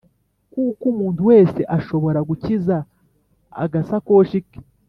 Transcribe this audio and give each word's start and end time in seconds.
kuko 0.53 0.83
umuntu 0.93 1.21
wese 1.29 1.61
ashobora 1.77 2.19
gukiza 2.29 2.77
agasakoshi 3.63 4.37
ke, 4.49 4.59